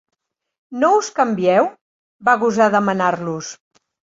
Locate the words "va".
1.73-2.35